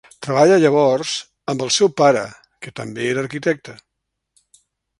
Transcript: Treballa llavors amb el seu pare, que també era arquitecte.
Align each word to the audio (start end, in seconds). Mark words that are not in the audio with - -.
Treballa 0.25 0.55
llavors 0.61 1.11
amb 1.53 1.61
el 1.67 1.71
seu 1.75 1.91
pare, 2.03 2.23
que 2.67 2.73
també 2.81 3.05
era 3.11 3.25
arquitecte. 3.27 3.77